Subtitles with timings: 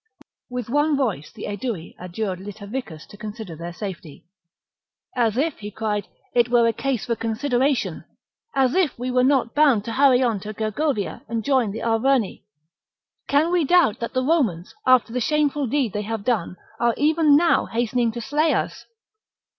[0.49, 4.25] With one voice the Aedui adjured Litaviccus to consider their safety."
[5.25, 8.05] As if," he cried," it were a case for considera tion!
[8.55, 12.41] As if we were not bound to hurry on to Gergovia and join the Arverni!
[13.27, 17.37] Can we doubt that the Romans, after the shameful deed they have done, are even
[17.37, 18.87] now hastening to slay us